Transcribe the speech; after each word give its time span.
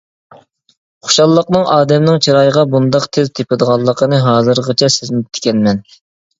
خۇشاللىقنىڭ 1.09 1.67
ئادەمنىڭ 1.73 2.17
چىرايىغا 2.29 2.65
بۇنداق 2.73 3.07
تېز 3.19 3.31
تېپىدىغانلىقىنى 3.37 4.25
ھازىرغىچە 4.27 4.93
سەزمەپتىكەنمەن. 4.99 5.89